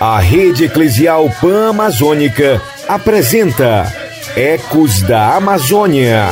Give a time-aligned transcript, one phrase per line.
[0.00, 3.92] A Rede Eclesial Pan Amazônica apresenta
[4.36, 6.28] Ecos da Amazônia.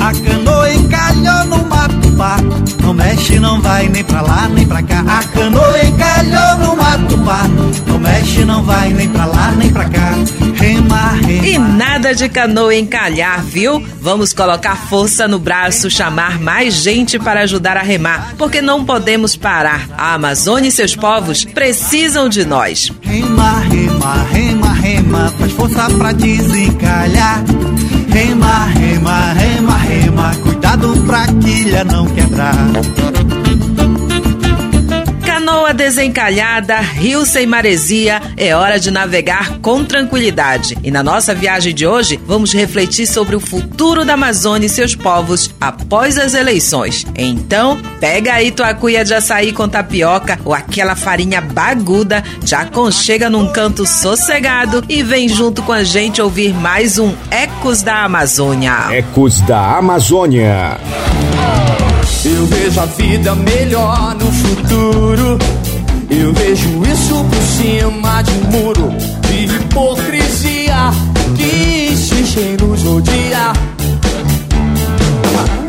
[0.00, 2.36] A canoa encalhou no matupá
[2.82, 5.04] Não mexe, não vai nem pra lá nem pra cá.
[5.06, 7.40] A canoa encalhou no matupá
[7.86, 10.14] Não mexe, não vai nem pra lá nem pra cá
[12.14, 13.84] de canoa encalhar, viu?
[14.00, 19.36] Vamos colocar força no braço, chamar mais gente para ajudar a remar, porque não podemos
[19.36, 19.88] parar.
[19.96, 22.92] A Amazônia e seus povos precisam de nós.
[23.02, 27.44] Rema, rema, rema, rema Faz força pra desencalhar
[28.08, 32.54] Rema, rema, rema, rema Cuidado pra quilha não quebrar
[35.48, 40.76] Canoa desencalhada, rio sem maresia, é hora de navegar com tranquilidade.
[40.84, 44.94] E na nossa viagem de hoje, vamos refletir sobre o futuro da Amazônia e seus
[44.94, 47.06] povos após as eleições.
[47.16, 53.30] Então, pega aí tua cuia de açaí com tapioca ou aquela farinha baguda, já aconchega
[53.30, 58.88] num canto sossegado e vem junto com a gente ouvir mais um Ecos da Amazônia.
[58.90, 60.78] Ecos da Amazônia.
[62.30, 65.38] Eu vejo a vida melhor no futuro.
[66.10, 68.92] Eu vejo isso por cima de um muro
[69.28, 70.90] de hipocrisia
[71.36, 73.54] que insiste em nos odiar.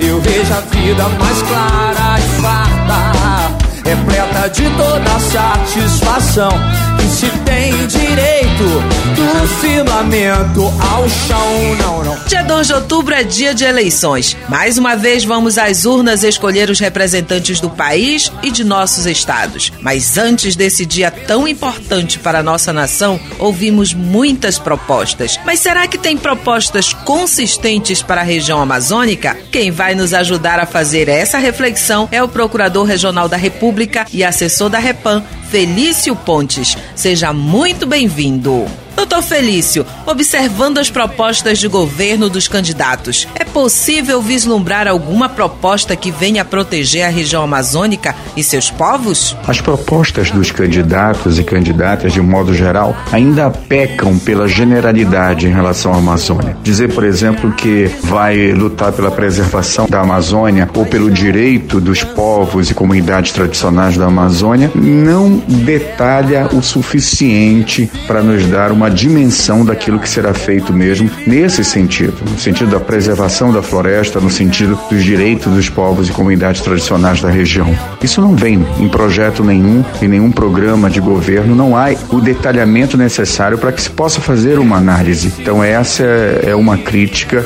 [0.02, 3.52] Eu vejo a vida mais clara e farta,
[3.85, 6.52] repleta de toda satisfação.
[6.97, 12.19] Que se tem direito do firmamento ao chão, não, não.
[12.25, 14.35] Dia 2 de outubro é dia de eleições.
[14.49, 19.71] Mais uma vez vamos às urnas escolher os representantes do país e de nossos estados.
[19.81, 25.39] Mas antes desse dia tão importante para a nossa nação, ouvimos muitas propostas.
[25.45, 29.37] Mas será que tem propostas consistentes para a região amazônica?
[29.52, 34.21] Quem vai nos ajudar a fazer essa reflexão é o Procurador Regional da República e
[34.21, 36.77] assessor da Repam, Felício Pontes.
[36.93, 38.48] Seja muito bem-vindo.
[38.49, 38.89] Dourado.
[38.99, 46.11] Doutor Felício, observando as propostas de governo dos candidatos, é possível vislumbrar alguma proposta que
[46.11, 49.37] venha proteger a região amazônica e seus povos?
[49.48, 55.93] As propostas dos candidatos e candidatas, de modo geral, ainda pecam pela generalidade em relação
[55.93, 56.58] à Amazônia.
[56.61, 62.70] Dizer, por exemplo, que vai lutar pela preservação da Amazônia ou pelo direito dos povos
[62.70, 70.00] e comunidades tradicionais da Amazônia não detalha o suficiente para nos dar uma dimensão daquilo
[70.00, 75.04] que será feito mesmo nesse sentido, no sentido da preservação da floresta, no sentido dos
[75.04, 77.76] direitos dos povos e comunidades tradicionais da região.
[78.02, 82.98] Isso não vem em projeto nenhum, em nenhum programa de governo, não há o detalhamento
[82.98, 85.33] necessário para que se possa fazer uma análise.
[85.39, 87.45] Então, essa é uma crítica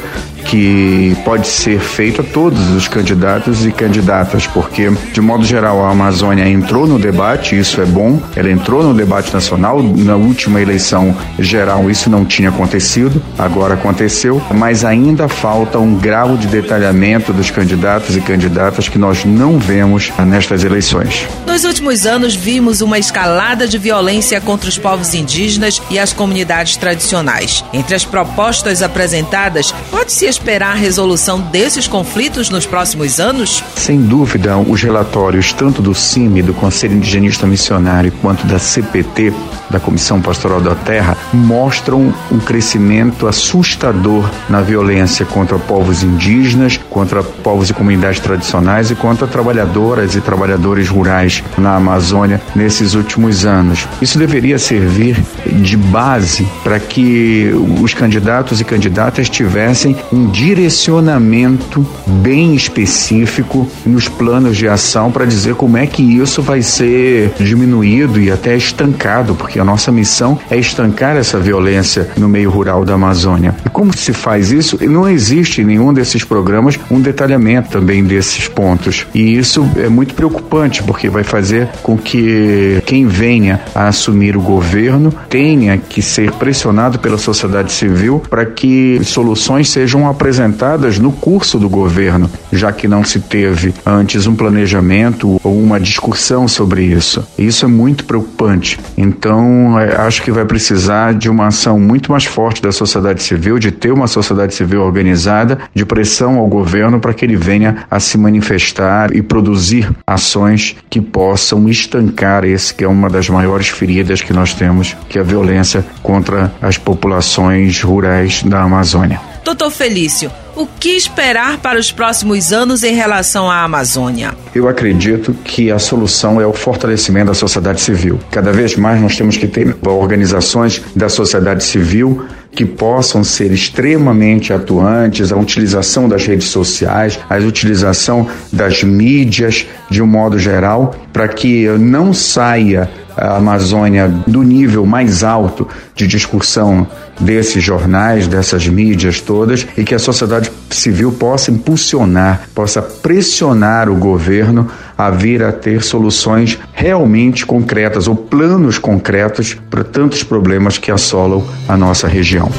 [0.54, 5.90] que pode ser feito a todos os candidatos e candidatas, porque, de modo geral, a
[5.90, 11.18] Amazônia entrou no debate, isso é bom, ela entrou no debate nacional, na última eleição
[11.40, 17.50] geral isso não tinha acontecido, agora aconteceu, mas ainda falta um grau de detalhamento dos
[17.50, 21.28] candidatos e candidatas que nós não vemos nestas eleições.
[21.48, 26.78] Nos últimos anos, vimos uma escalada de violência contra os povos indígenas e as comunidades
[26.78, 27.66] tradicionais.
[27.74, 33.64] Entre as propostas apresentadas, pode-se esperar a resolução desses conflitos nos próximos anos?
[33.78, 39.32] Sem dúvida, os relatórios tanto do CIMI, do Conselho Indigenista Missionário, quanto da CPT,
[39.70, 47.24] da Comissão Pastoral da Terra, mostram um crescimento assustador na violência contra povos indígenas, contra
[47.24, 53.88] povos e comunidades tradicionais e contra trabalhadoras e trabalhadores rurais na Amazônia nesses últimos anos.
[54.02, 57.50] Isso deveria servir de base para que
[57.82, 65.54] os candidatos e candidatas tivessem um direcionamento bem específico nos planos de ação para dizer
[65.54, 70.58] como é que isso vai ser diminuído e até estancado, porque a nossa missão é
[70.58, 73.56] estancar essa violência no meio rural da Amazônia.
[73.64, 74.78] E como se faz isso?
[74.82, 79.06] Não existe em nenhum desses programas um detalhamento também desses pontos.
[79.14, 84.42] E isso é muito preocupante, porque vai fazer com que quem venha a assumir o
[84.42, 91.60] governo tenha que ser pressionado pela sociedade civil para que soluções sejam apresentadas no curso
[91.60, 97.28] do governo, já que não se teve antes um planejamento ou uma discussão sobre isso.
[97.38, 98.80] Isso é muito preocupante.
[98.98, 103.60] Então, é, acho que vai precisar de uma ação muito mais forte da sociedade civil,
[103.60, 108.00] de ter uma sociedade civil organizada, de pressão ao governo para que ele venha a
[108.00, 114.22] se manifestar e produzir ações que possam estancar esse que é uma das maiores feridas
[114.22, 119.33] que nós temos, que é a violência contra as populações rurais da Amazônia.
[119.44, 124.34] Doutor Felício, o que esperar para os próximos anos em relação à Amazônia?
[124.56, 128.18] Eu acredito que a solução é o fortalecimento da sociedade civil.
[128.32, 132.26] Cada vez mais nós temos que ter organizações da sociedade civil
[132.56, 140.02] que possam ser extremamente atuantes, a utilização das redes sociais, a utilização das mídias de
[140.02, 146.88] um modo geral, para que não saia a Amazônia do nível mais alto de discussão
[147.20, 153.96] desses jornais, dessas mídias todas, e que a sociedade civil possa impulsionar, possa pressionar o
[153.96, 160.92] governo a vir a ter soluções realmente concretas ou planos concretos para tantos problemas que
[160.92, 162.50] assolam a nossa região.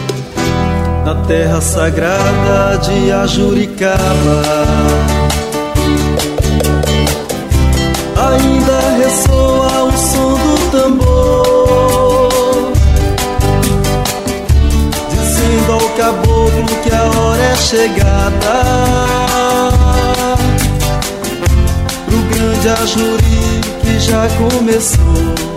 [1.05, 4.43] Na terra sagrada de Ajuricaba,
[8.17, 9.44] ainda ressoa
[15.11, 18.55] dizendo ao caboclo que a hora é chegada.
[22.07, 25.54] Pro grande Ajuri que já começou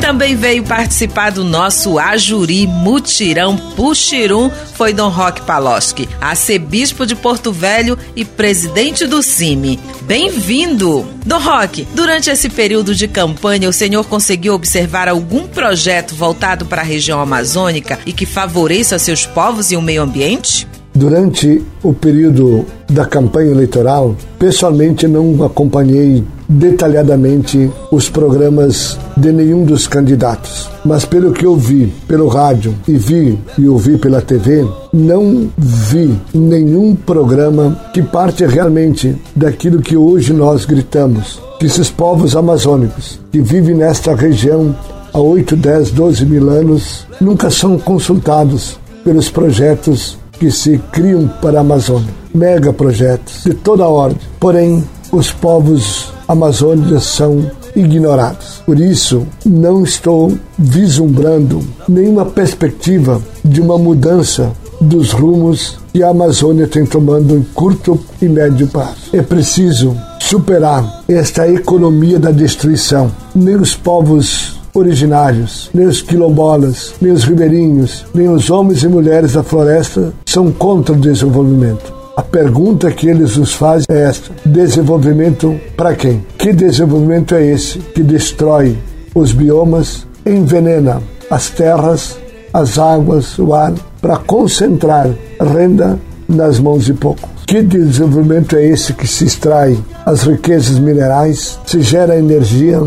[0.00, 7.52] também veio participar do nosso Ajuri Mutirão Puxirum foi Dom Roque Paloski, arcebispo de Porto
[7.52, 9.78] Velho e presidente do CIMI.
[10.02, 11.06] Bem-vindo!
[11.24, 16.80] Dom Roque, durante esse período de campanha, o senhor conseguiu observar algum projeto voltado para
[16.80, 20.66] a região amazônica e que favoreça seus povos e o meio ambiente?
[21.00, 29.88] Durante o período da campanha eleitoral, pessoalmente não acompanhei detalhadamente os programas de nenhum dos
[29.88, 30.68] candidatos.
[30.84, 36.14] Mas pelo que eu vi pelo rádio e vi e ouvi pela TV, não vi
[36.34, 43.40] nenhum programa que parte realmente daquilo que hoje nós gritamos, que esses povos amazônicos que
[43.40, 44.76] vivem nesta região
[45.14, 51.58] há 8, 10, 12 mil anos nunca são consultados pelos projetos que se criam para
[51.58, 52.08] a Amazônia.
[52.34, 54.18] Mega projetos de toda ordem.
[54.40, 54.82] Porém,
[55.12, 58.62] os povos amazônicos são ignorados.
[58.64, 64.50] Por isso, não estou vislumbrando nenhuma perspectiva de uma mudança
[64.80, 69.10] dos rumos que a Amazônia tem tomando em curto e médio prazo.
[69.12, 73.12] É preciso superar esta economia da destruição.
[73.34, 79.34] Nem os povos originários, nem os quilombolas, nem os ribeirinhos, nem os homens e mulheres
[79.34, 81.92] da floresta são contra o desenvolvimento.
[82.16, 86.24] A pergunta que eles nos fazem é esta: desenvolvimento para quem?
[86.36, 88.76] Que desenvolvimento é esse que destrói
[89.14, 92.18] os biomas, envenena as terras,
[92.52, 93.72] as águas, o ar,
[94.02, 95.08] para concentrar
[95.40, 95.98] renda
[96.28, 97.30] nas mãos de poucos?
[97.46, 102.80] Que desenvolvimento é esse que se extrai as riquezas minerais, se gera energia,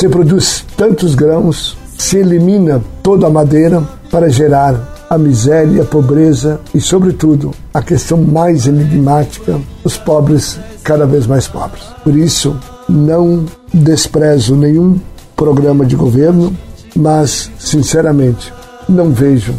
[0.00, 6.58] se produz tantos grãos, se elimina toda a madeira para gerar a miséria, a pobreza
[6.74, 11.82] e, sobretudo, a questão mais enigmática, os pobres cada vez mais pobres.
[12.02, 12.56] Por isso,
[12.88, 13.44] não
[13.74, 14.98] desprezo nenhum
[15.36, 16.56] programa de governo,
[16.96, 18.50] mas, sinceramente,
[18.88, 19.54] não vejo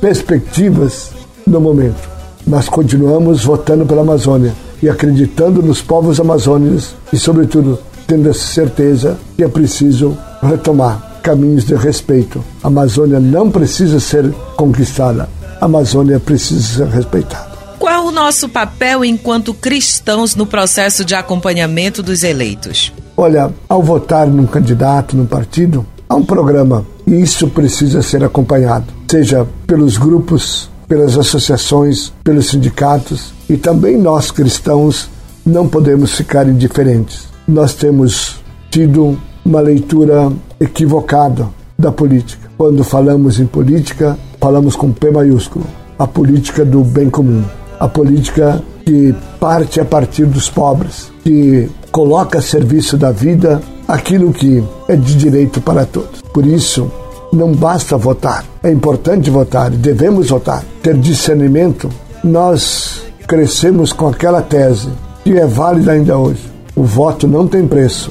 [0.00, 1.12] perspectivas
[1.46, 2.10] no momento.
[2.44, 9.18] Mas continuamos votando pela Amazônia e acreditando nos povos amazônicos e, sobretudo, tendo essa certeza
[9.36, 12.44] que é preciso retomar caminhos de respeito.
[12.62, 15.28] A Amazônia não precisa ser conquistada,
[15.60, 17.54] a Amazônia precisa ser respeitada.
[17.78, 22.92] Qual o nosso papel enquanto cristãos no processo de acompanhamento dos eleitos?
[23.16, 28.86] Olha, ao votar num candidato, num partido, há um programa e isso precisa ser acompanhado,
[29.10, 35.08] seja pelos grupos, pelas associações, pelos sindicatos e também nós cristãos
[35.44, 41.48] não podemos ficar indiferentes nós temos tido uma leitura equivocada
[41.78, 42.50] da política.
[42.56, 45.64] Quando falamos em política, falamos com P maiúsculo
[45.98, 47.44] a política do bem comum,
[47.78, 54.32] a política que parte a partir dos pobres, que coloca a serviço da vida aquilo
[54.32, 56.20] que é de direito para todos.
[56.32, 56.90] Por isso,
[57.32, 61.88] não basta votar, é importante votar, devemos votar, ter discernimento.
[62.22, 64.88] Nós crescemos com aquela tese
[65.22, 68.10] que é válida ainda hoje o voto não tem preço,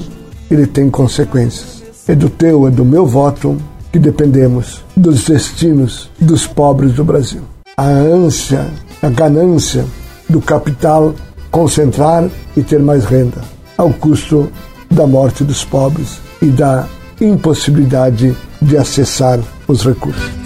[0.50, 1.82] ele tem consequências.
[2.06, 3.56] É do teu, é do meu voto
[3.92, 7.42] que dependemos dos destinos dos pobres do Brasil.
[7.76, 8.66] A ânsia,
[9.02, 9.84] a ganância
[10.28, 11.14] do capital
[11.50, 13.42] concentrar e ter mais renda,
[13.76, 14.50] ao custo
[14.90, 16.86] da morte dos pobres e da
[17.20, 20.43] impossibilidade de acessar os recursos.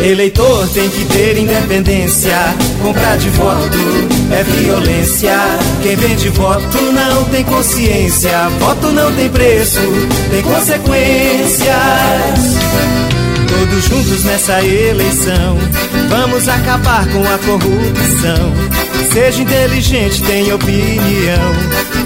[0.00, 2.36] Eleitor tem que ter independência.
[2.82, 3.78] Comprar de voto
[4.30, 5.36] é violência.
[5.82, 8.48] Quem vende voto não tem consciência.
[8.58, 9.80] Voto não tem preço,
[10.30, 11.72] tem consequências.
[13.80, 15.58] Juntos nessa eleição,
[16.08, 18.72] vamos acabar com a corrupção.
[19.12, 21.52] Seja inteligente, tenha opinião.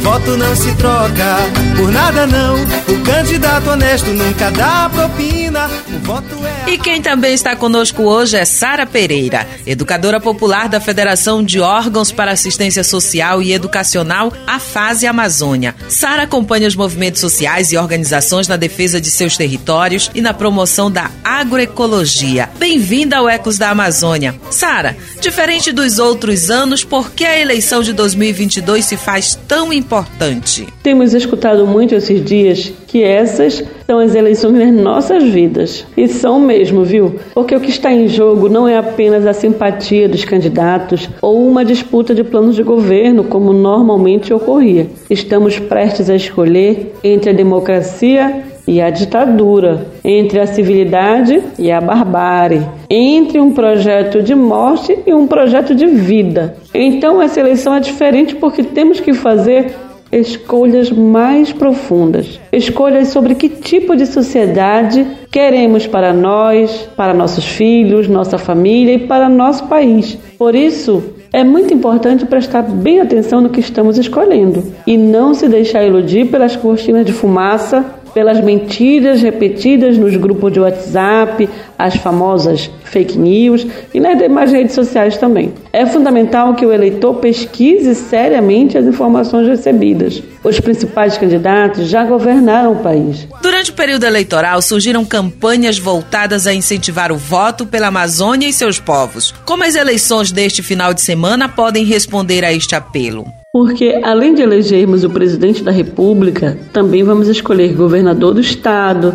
[0.00, 1.36] Voto não se troca
[1.76, 2.56] por nada não.
[2.88, 5.68] O candidato honesto nunca dá propina.
[5.88, 10.80] O voto é E quem também está conosco hoje é Sara Pereira, educadora popular da
[10.80, 15.74] Federação de Órgãos para Assistência Social e Educacional, a Fase Amazônia.
[15.88, 20.90] Sara acompanha os movimentos sociais e organizações na defesa de seus territórios e na promoção
[20.90, 21.10] da
[21.56, 22.50] agroecologia.
[22.58, 24.34] Bem-vinda ao Ecos da Amazônia.
[24.50, 30.66] Sara, diferente dos outros anos, por que a eleição de 2022 se faz tão importante?
[30.82, 35.86] Temos escutado muito esses dias que essas são as eleições nas nossas vidas.
[35.96, 37.18] E são mesmo, viu?
[37.32, 41.64] Porque o que está em jogo não é apenas a simpatia dos candidatos ou uma
[41.64, 44.88] disputa de planos de governo, como normalmente ocorria.
[45.08, 51.80] Estamos prestes a escolher entre a democracia e a ditadura, entre a civilidade e a
[51.80, 56.56] barbárie, entre um projeto de morte e um projeto de vida.
[56.74, 59.74] Então essa eleição é diferente porque temos que fazer
[60.10, 68.08] escolhas mais profundas, escolhas sobre que tipo de sociedade queremos para nós, para nossos filhos,
[68.08, 70.16] nossa família e para nosso país.
[70.38, 75.48] Por isso, é muito importante prestar bem atenção no que estamos escolhendo e não se
[75.48, 77.84] deixar iludir pelas cortinas de fumaça
[78.16, 81.46] pelas mentiras repetidas nos grupos de WhatsApp,
[81.78, 85.52] as famosas fake news e nas demais redes sociais também.
[85.70, 90.22] É fundamental que o eleitor pesquise seriamente as informações recebidas.
[90.42, 93.28] Os principais candidatos já governaram o país.
[93.42, 98.80] Durante o período eleitoral, surgiram campanhas voltadas a incentivar o voto pela Amazônia e seus
[98.80, 99.34] povos.
[99.44, 103.26] Como as eleições deste final de semana podem responder a este apelo?
[103.56, 109.14] Porque, além de elegermos o presidente da República, também vamos escolher governador do Estado,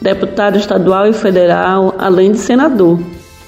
[0.00, 2.98] deputado estadual e federal, além de senador.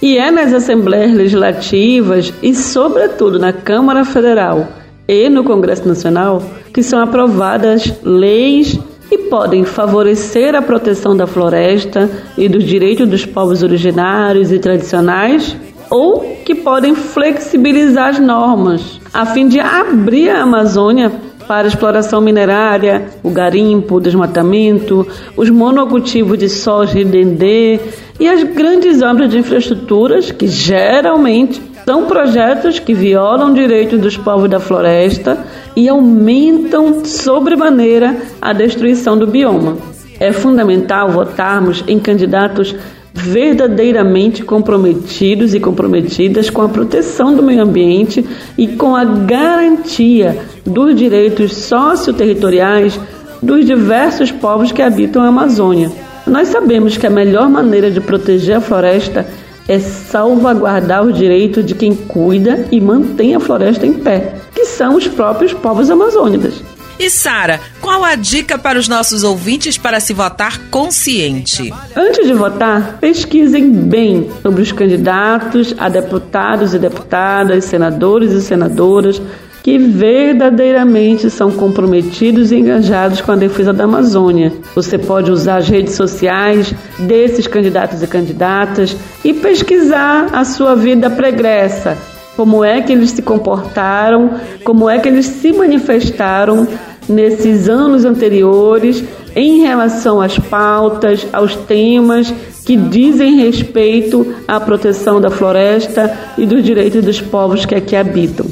[0.03, 4.69] E é nas assembleias legislativas e, sobretudo, na Câmara Federal
[5.09, 6.43] e no Congresso Nacional
[6.75, 8.79] que são aprovadas leis
[9.11, 15.57] e podem favorecer a proteção da floresta e dos direitos dos povos originários e tradicionais
[15.89, 21.13] ou que podem flexibilizar as normas a fim de abrir a Amazônia
[21.47, 25.07] para exploração minerária, o garimpo, o desmatamento,
[25.37, 27.79] os monocultivos de soja e dendê
[28.19, 34.51] e as grandes obras de infraestruturas que geralmente são projetos que violam direitos dos povos
[34.51, 35.39] da floresta
[35.77, 39.77] e aumentam sobremaneira a destruição do bioma.
[40.19, 42.75] É fundamental votarmos em candidatos
[43.17, 48.27] verdadeiramente comprometidos e comprometidas com a proteção do meio ambiente
[48.59, 52.99] e com a garantia dos direitos socioterritoriais
[53.41, 55.93] dos diversos povos que habitam a Amazônia.
[56.27, 59.25] Nós sabemos que a melhor maneira de proteger a floresta
[59.69, 64.97] é salvaguardar os direitos de quem cuida e mantém a floresta em pé, que são
[64.97, 66.74] os próprios povos amazônicos.
[66.99, 71.73] E Sara, qual a dica para os nossos ouvintes para se votar consciente?
[71.97, 79.21] Antes de votar, pesquisem bem sobre os candidatos a deputados e deputadas, senadores e senadoras
[79.65, 84.53] que verdadeiramente são comprometidos e engajados com a defesa da Amazônia.
[84.75, 91.09] Você pode usar as redes sociais desses candidatos e candidatas e pesquisar a sua vida
[91.09, 91.97] pregressa,
[92.37, 94.31] como é que eles se comportaram,
[94.65, 96.67] como é que eles se manifestaram
[97.09, 99.05] nesses anos anteriores
[99.37, 102.33] em relação às pautas, aos temas
[102.65, 108.47] que dizem respeito à proteção da floresta e dos direitos dos povos que aqui habitam.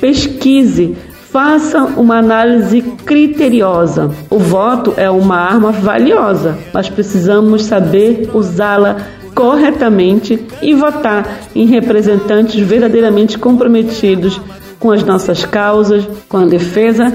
[0.00, 0.96] Pesquise,
[1.30, 4.10] faça uma análise criteriosa.
[4.30, 8.96] O voto é uma arma valiosa, mas precisamos saber usá-la
[9.40, 14.38] corretamente e votar em representantes verdadeiramente comprometidos
[14.78, 17.10] com as nossas causas, com a defesa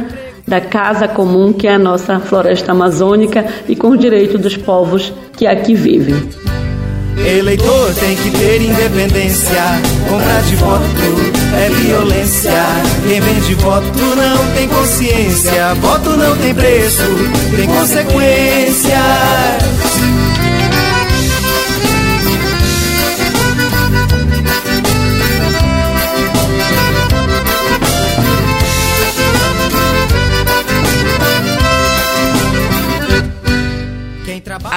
[0.48, 5.14] da casa comum que é a nossa floresta amazônica e com os direitos dos povos
[5.38, 6.16] que aqui vivem.
[7.18, 9.62] Eleitor tem que ter independência.
[10.10, 10.84] Comprar de voto
[11.56, 12.52] é violência.
[13.08, 15.74] Quem vende voto não tem consciência.
[15.76, 17.04] Voto não tem preço,
[17.56, 19.00] tem consequência.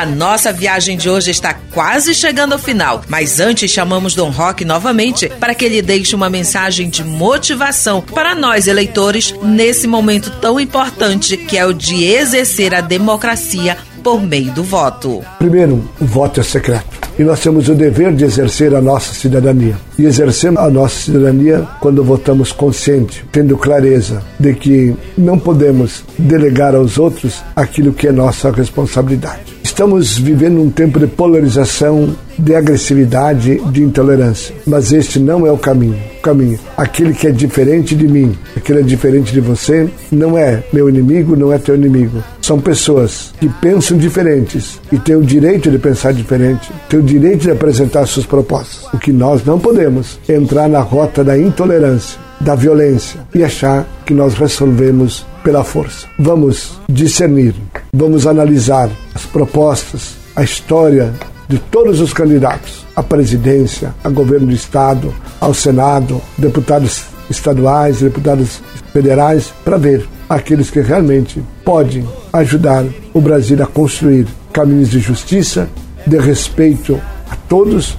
[0.09, 5.29] Nossa viagem de hoje está quase chegando ao final, mas antes chamamos Dom Roque novamente
[5.29, 11.37] para que ele deixe uma mensagem de motivação para nós eleitores nesse momento tão importante
[11.37, 15.25] que é o de exercer a democracia por meio do voto.
[15.39, 17.08] Primeiro, o voto é secreto.
[17.19, 19.77] E nós temos o dever de exercer a nossa cidadania.
[19.99, 26.75] E exercemos a nossa cidadania quando votamos consciente, tendo clareza de que não podemos delegar
[26.75, 29.59] aos outros aquilo que é nossa responsabilidade.
[29.63, 34.55] Estamos vivendo um tempo de polarização, de agressividade, de intolerância.
[34.67, 35.99] Mas este não é o caminho.
[36.19, 40.37] O caminho, aquele que é diferente de mim, aquele que é diferente de você, não
[40.37, 42.23] é meu inimigo, não é teu inimigo.
[42.43, 47.43] São pessoas que pensam diferentes e têm o direito de pensar diferente, têm o direito
[47.43, 48.87] de apresentar suas propostas.
[48.93, 53.87] O que nós não podemos é entrar na rota da intolerância, da violência e achar
[54.05, 56.07] que nós resolvemos pela força.
[56.19, 57.55] Vamos discernir,
[57.93, 61.13] vamos analisar as propostas, a história
[61.49, 68.61] de todos os candidatos à presidência, a governo do Estado, ao Senado, deputados estaduais, deputados
[68.93, 72.85] federais, para ver aqueles que realmente podem ajudar
[73.15, 75.69] o Brasil a construir caminhos de justiça,
[76.09, 77.01] de respeito
[77.31, 77.97] a todos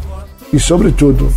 [0.51, 1.31] e, sobretudo,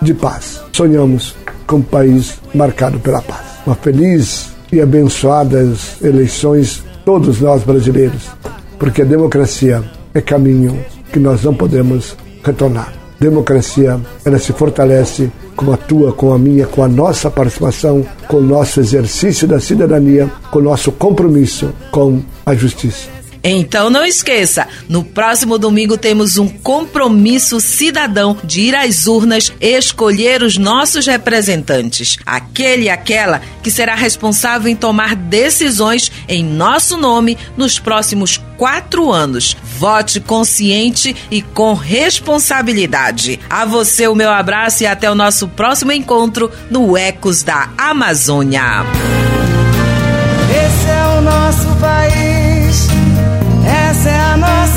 [0.00, 0.60] de paz.
[0.72, 3.46] Sonhamos com um país marcado pela paz.
[3.66, 8.30] Uma feliz e abençoadas eleições, todos nós brasileiros,
[8.78, 12.92] porque a democracia é caminho que nós não podemos retornar.
[13.18, 18.38] Democracia, ela se fortalece com a tua, com a minha, com a nossa participação, com
[18.38, 23.19] o nosso exercício da cidadania, com o nosso compromisso com a justiça.
[23.42, 30.42] Então não esqueça, no próximo domingo temos um compromisso cidadão de ir às urnas escolher
[30.42, 37.38] os nossos representantes, aquele e aquela que será responsável em tomar decisões em nosso nome
[37.56, 39.56] nos próximos quatro anos.
[39.78, 43.40] Vote consciente e com responsabilidade.
[43.48, 48.84] A você o meu abraço e até o nosso próximo encontro no Ecos da Amazônia.
[50.50, 52.19] Esse é o nosso país,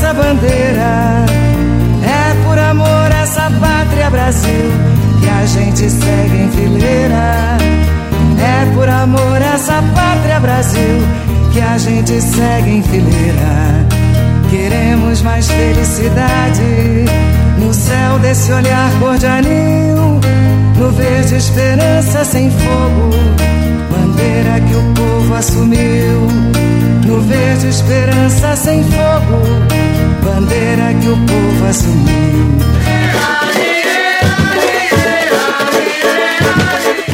[0.03, 1.25] nossa bandeira.
[2.03, 4.71] É por amor a essa pátria Brasil
[5.21, 7.58] que a gente segue em fileira.
[8.38, 11.01] É por amor a essa pátria Brasil
[11.54, 13.88] que a gente segue em fileira.
[14.49, 17.06] Queremos mais felicidade
[17.58, 20.19] no céu desse olhar cor de anil,
[20.78, 23.10] no verde esperança sem fogo,
[23.93, 26.27] bandeira que o povo assumiu.
[27.06, 29.39] No verde esperança sem fogo,
[30.23, 32.43] bandeira que o povo assumiu.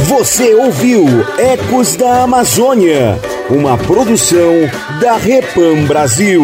[0.06, 1.06] Você ouviu
[1.38, 4.54] Ecos da Amazônia, uma produção
[5.02, 6.44] da Repam Brasil.